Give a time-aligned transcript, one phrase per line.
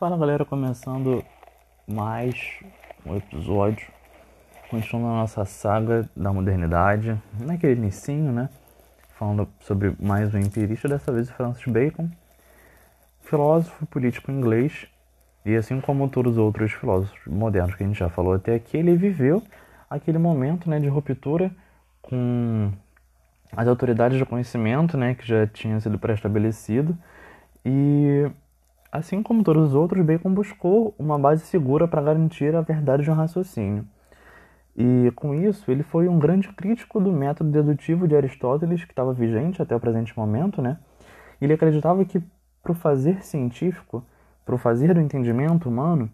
[0.00, 1.22] Fala galera, começando
[1.86, 2.34] mais
[3.04, 3.86] um episódio,
[4.70, 8.48] continuando a nossa saga da modernidade, naquele inicinho, né?
[9.18, 12.08] Falando sobre mais um empirista, dessa vez o Francis Bacon,
[13.20, 14.86] filósofo político inglês,
[15.44, 18.78] e assim como todos os outros filósofos modernos que a gente já falou até aqui,
[18.78, 19.42] ele viveu
[19.90, 21.50] aquele momento né, de ruptura
[22.00, 22.72] com
[23.54, 26.96] as autoridades de conhecimento, né, que já tinha sido pré-estabelecido,
[27.62, 28.30] e
[28.92, 33.10] Assim como todos os outros, Bacon buscou uma base segura para garantir a verdade de
[33.10, 33.86] um raciocínio.
[34.76, 39.12] E com isso, ele foi um grande crítico do método dedutivo de Aristóteles, que estava
[39.12, 40.78] vigente até o presente momento, né?
[41.40, 42.22] Ele acreditava que
[42.62, 44.04] para o fazer científico,
[44.44, 46.10] para o fazer do entendimento humano,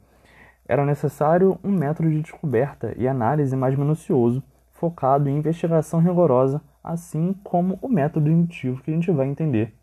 [0.68, 7.34] era necessário um método de descoberta e análise mais minucioso, focado em investigação rigorosa, assim
[7.42, 9.74] como o método indutivo que a gente vai entender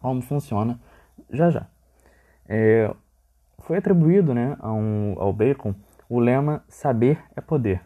[0.00, 0.78] como funciona
[1.30, 1.66] já já.
[2.48, 2.92] É,
[3.60, 5.74] foi atribuído né, ao Bacon
[6.08, 7.80] o lema saber é poder.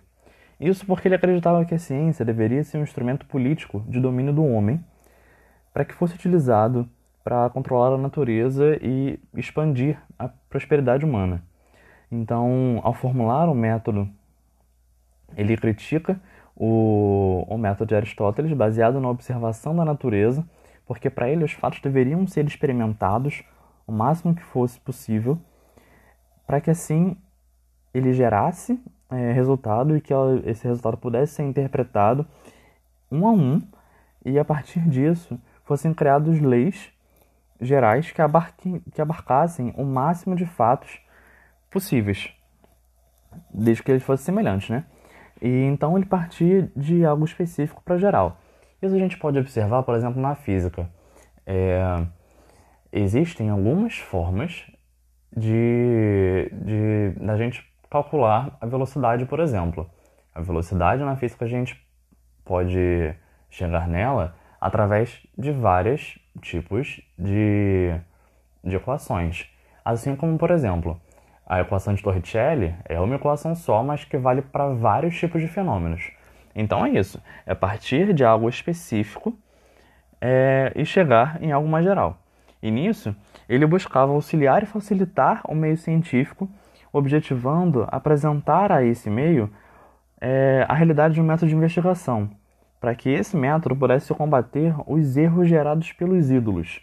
[0.60, 4.44] Isso porque ele acreditava que a ciência deveria ser um instrumento político de domínio do
[4.44, 4.84] homem
[5.72, 6.88] para que fosse utilizado
[7.24, 11.42] para controlar a natureza e expandir a prosperidade humana.
[12.12, 14.08] Então, ao formular o método,
[15.36, 16.20] ele critica
[16.56, 20.44] o, o método de Aristóteles baseado na observação da natureza,
[20.84, 23.42] porque para ele os fatos deveriam ser experimentados
[23.90, 25.36] o máximo que fosse possível,
[26.46, 27.16] para que assim
[27.92, 30.14] ele gerasse é, resultado e que
[30.46, 32.24] esse resultado pudesse ser interpretado
[33.10, 33.60] um a um
[34.24, 36.92] e a partir disso fossem criadas leis
[37.60, 41.00] gerais que, abarquem, que abarcassem o máximo de fatos
[41.68, 42.32] possíveis,
[43.52, 44.84] desde que eles fossem semelhantes, né?
[45.42, 48.38] E então ele partia de algo específico para geral.
[48.80, 50.88] Isso a gente pode observar, por exemplo, na física.
[51.44, 52.06] É,
[52.92, 54.64] existem algumas formas
[55.36, 59.88] de, de da gente calcular a velocidade, por exemplo.
[60.34, 61.80] A velocidade na física a gente
[62.44, 63.14] pode
[63.48, 67.94] chegar nela através de vários tipos de,
[68.62, 69.48] de equações.
[69.84, 71.00] Assim como, por exemplo,
[71.46, 75.48] a equação de Torricelli é uma equação só, mas que vale para vários tipos de
[75.48, 76.12] fenômenos.
[76.54, 79.36] Então é isso, é partir de algo específico
[80.20, 82.18] é, e chegar em algo mais geral.
[82.62, 83.14] E nisso,
[83.48, 86.48] ele buscava auxiliar e facilitar o meio científico,
[86.92, 89.50] objetivando apresentar a esse meio
[90.20, 92.30] é, a realidade de um método de investigação,
[92.80, 96.80] para que esse método pudesse combater os erros gerados pelos ídolos.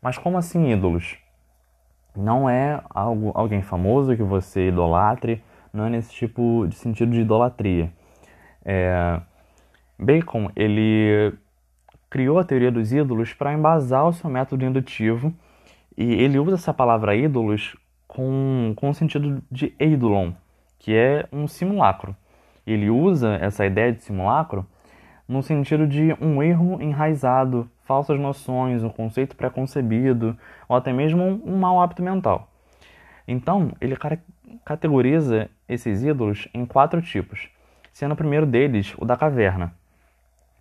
[0.00, 1.18] Mas como assim ídolos?
[2.16, 7.20] Não é algo, alguém famoso que você idolatre, não é nesse tipo de sentido de
[7.20, 7.92] idolatria.
[8.64, 9.20] É,
[9.98, 11.34] Bacon ele
[12.14, 15.34] criou a teoria dos ídolos para embasar o seu método indutivo
[15.98, 17.74] e ele usa essa palavra ídolos
[18.06, 20.30] com, com o sentido de eidolon,
[20.78, 22.14] que é um simulacro.
[22.64, 24.64] Ele usa essa ideia de simulacro
[25.26, 30.38] no sentido de um erro enraizado, falsas noções, um conceito preconcebido
[30.68, 32.48] ou até mesmo um, mau hábito mental.
[33.26, 33.96] Então, ele
[34.64, 37.48] categoriza esses ídolos em quatro tipos,
[37.92, 39.74] sendo o primeiro deles o da caverna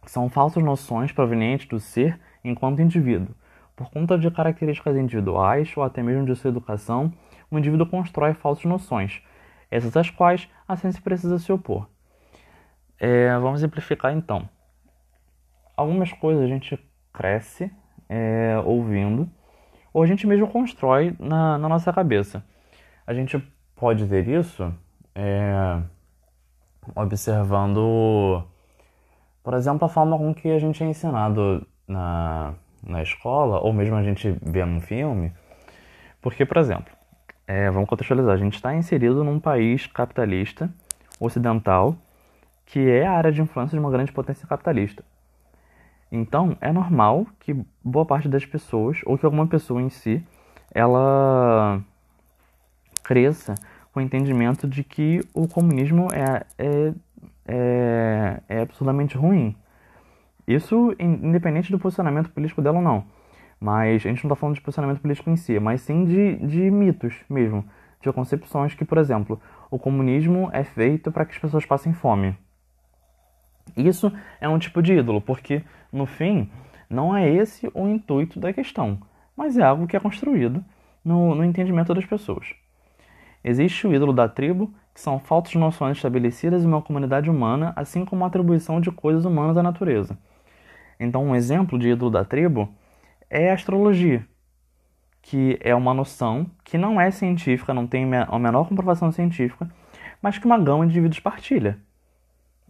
[0.06, 3.36] são falsas noções provenientes do ser enquanto indivíduo.
[3.75, 7.12] Por conta de características individuais ou até mesmo de sua educação,
[7.50, 9.22] o indivíduo constrói falsas noções,
[9.69, 11.88] essas às quais a ciência precisa se opor.
[13.00, 14.47] É, vamos simplificar então.
[15.75, 16.80] Algumas coisas a gente
[17.12, 17.72] cresce
[18.08, 19.30] é, ouvindo,
[19.94, 22.44] ou a gente mesmo constrói na, na, nossa cabeça.
[23.06, 23.38] A gente
[23.75, 24.74] pode ver isso
[25.16, 25.81] é,
[26.96, 28.44] observando
[29.44, 33.96] por exemplo, a forma com que a gente é ensinado na, na escola, ou mesmo
[33.96, 35.34] a gente vê num filme.
[36.22, 36.94] Porque, por exemplo,
[37.46, 40.70] é, vamos contextualizar, a gente está inserido num país capitalista,
[41.20, 41.96] ocidental,
[42.66, 45.03] que é a área de influência de uma grande potência capitalista.
[46.12, 50.26] Então, é normal que boa parte das pessoas, ou que alguma pessoa em si,
[50.74, 51.82] ela
[53.03, 53.56] cresça
[53.91, 56.94] com o entendimento de que o comunismo é, é
[57.47, 59.55] é, é absolutamente ruim.
[60.47, 63.05] Isso independente do posicionamento político dela ou não.
[63.59, 66.69] Mas a gente não está falando de posicionamento político em si, mas sim de, de
[66.69, 67.63] mitos mesmo,
[68.01, 69.40] de concepções que, por exemplo,
[69.72, 72.37] o comunismo é feito para que as pessoas passem fome.
[73.78, 74.11] Isso
[74.41, 76.49] é um tipo de ídolo, porque no fim
[76.90, 78.99] não é esse o intuito da questão,
[79.35, 80.63] mas é algo que é construído
[81.03, 82.53] no, no entendimento das pessoas.
[83.43, 88.05] Existe o ídolo da tribo, que são faltas noções estabelecidas em uma comunidade humana, assim
[88.05, 90.17] como a atribuição de coisas humanas à natureza.
[90.99, 92.69] Então, um exemplo de ídolo da tribo
[93.29, 94.25] é a astrologia.
[95.22, 99.69] que é uma noção que não é científica, não tem a menor comprovação científica,
[100.22, 101.79] mas que uma gama de indivíduos partilha.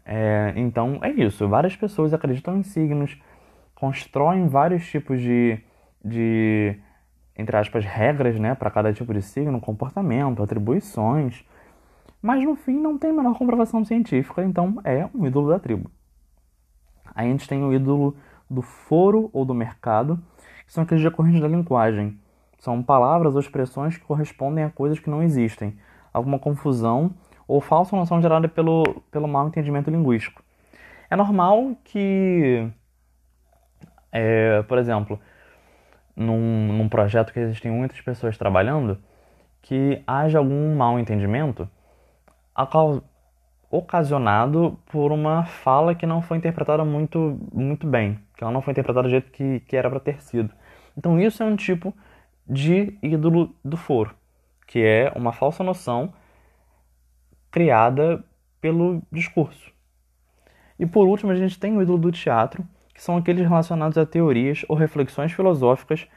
[0.05, 1.47] É, então é isso.
[1.47, 3.17] Várias pessoas acreditam em signos,
[3.75, 5.59] constroem vários tipos de,
[6.03, 6.79] de
[7.35, 11.43] entre aspas, regras né, para cada tipo de signo, comportamento, atribuições,
[12.23, 15.91] mas no fim não tem a menor comprovação científica, então é um ídolo da tribo.
[17.13, 18.15] Aí a gente tem o ídolo
[18.49, 20.17] do foro ou do mercado,
[20.65, 22.17] que são aqueles decorrentes da linguagem.
[22.57, 25.77] São palavras ou expressões que correspondem a coisas que não existem,
[26.13, 27.13] alguma confusão
[27.45, 30.41] ou falsa noção gerada pelo, pelo mau entendimento linguístico.
[31.09, 32.71] É normal que,
[34.13, 35.19] é, por exemplo,
[36.15, 38.97] num, num projeto que existem muitas pessoas trabalhando,
[39.61, 41.69] que haja algum mal entendimento
[43.69, 48.71] ocasionado por uma fala que não foi interpretada muito, muito bem, que ela não foi
[48.71, 50.51] interpretada do jeito que, que era para ter sido.
[50.97, 51.93] Então isso é um tipo
[52.47, 54.13] de ídolo do foro,
[54.67, 56.13] que é uma falsa noção
[57.49, 58.23] criada
[58.61, 59.71] pelo discurso.
[60.77, 64.05] E por último, a gente tem o ídolo do teatro, que são aqueles relacionados a
[64.05, 66.07] teorias ou reflexões filosóficas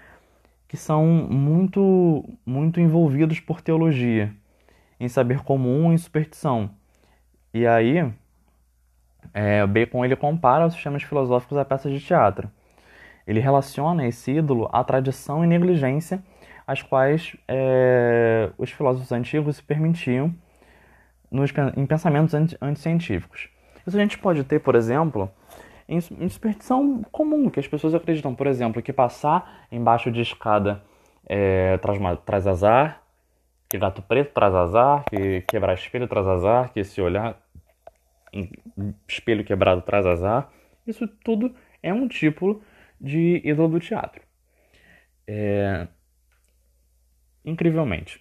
[0.69, 4.35] que são muito, muito envolvidos por teologia,
[4.99, 6.71] em saber comum e superstição.
[7.53, 8.13] E aí,
[9.33, 12.51] é, Bacon ele compara os sistemas filosóficos a peças de teatro.
[13.27, 16.23] Ele relaciona esse ídolo à tradição e negligência
[16.67, 20.35] às quais é, os filósofos antigos se permitiam
[21.31, 23.49] nos, em pensamentos anticientíficos.
[23.87, 25.31] Isso a gente pode ter, por exemplo,
[25.89, 30.83] em, em superstição comum, que as pessoas acreditam, por exemplo, que passar embaixo de escada
[31.27, 33.03] é, traz, traz azar,
[33.77, 37.39] que gato preto traz azar, que quebrar espelho traz azar, que se olhar
[39.07, 40.51] espelho quebrado traz azar.
[40.87, 42.63] Isso tudo é um tipo
[43.01, 44.23] de ídolo do teatro.
[45.27, 45.87] É...
[47.45, 48.21] Incrivelmente,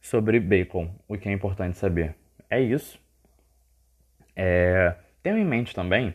[0.00, 2.16] sobre Bacon, o que é importante saber
[2.48, 2.98] é isso.
[4.34, 4.96] É...
[5.22, 6.14] Tenha em mente também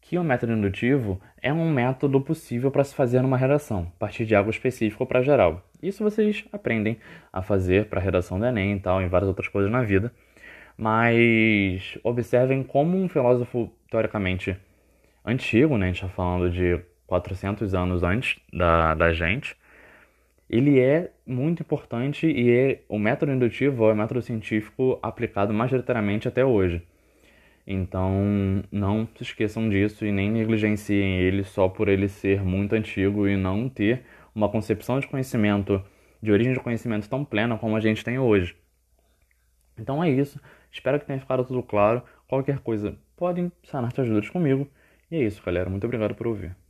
[0.00, 4.24] que o método indutivo é um método possível para se fazer numa redação, a partir
[4.24, 5.62] de algo específico para geral.
[5.82, 6.98] Isso vocês aprendem
[7.32, 10.12] a fazer para a redação do Enem e tal, em várias outras coisas na vida.
[10.76, 14.56] Mas observem como um filósofo teoricamente
[15.24, 19.56] antigo, né, a gente está falando de 400 anos antes da, da gente,
[20.48, 26.26] ele é muito importante e é, o método indutivo é o método científico aplicado majoritariamente
[26.26, 26.82] até hoje.
[27.72, 33.28] Então, não se esqueçam disso e nem negligenciem ele só por ele ser muito antigo
[33.28, 34.02] e não ter
[34.34, 35.80] uma concepção de conhecimento,
[36.20, 38.56] de origem de conhecimento tão plena como a gente tem hoje.
[39.78, 40.40] Então é isso.
[40.72, 42.02] Espero que tenha ficado tudo claro.
[42.26, 44.68] Qualquer coisa, podem sanar suas dúvidas comigo.
[45.08, 45.70] E é isso, galera.
[45.70, 46.56] Muito obrigado por ouvir.